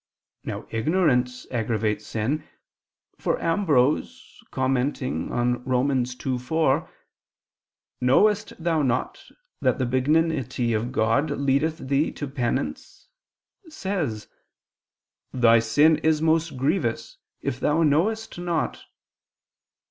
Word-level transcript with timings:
Now 0.43 0.65
ignorance 0.71 1.45
aggravates 1.51 2.07
sin; 2.07 2.43
for 3.19 3.39
Ambrose 3.39 4.39
commenting 4.49 5.31
on 5.31 5.63
Rom. 5.63 5.89
2:4, 5.89 6.89
"Knowest 8.01 8.53
thou 8.57 8.81
not 8.81 9.23
that 9.61 9.77
the 9.77 9.85
benignity 9.85 10.73
of 10.73 10.91
God 10.91 11.29
leadeth 11.29 11.77
thee 11.87 12.11
to 12.13 12.27
penance?" 12.27 13.09
says: 13.69 14.27
"Thy 15.33 15.59
sin 15.59 15.97
is 15.97 16.19
most 16.19 16.57
grievous 16.57 17.19
if 17.43 17.59
thou 17.59 17.83
knowest 17.83 18.39
not." 18.39 18.81